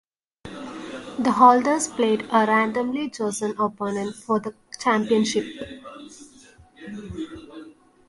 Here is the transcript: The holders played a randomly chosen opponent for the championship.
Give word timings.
The 1.19 1.33
holders 1.37 1.87
played 1.87 2.23
a 2.31 2.47
randomly 2.47 3.11
chosen 3.11 3.51
opponent 3.59 4.15
for 4.15 4.39
the 4.39 4.55
championship. 4.79 5.45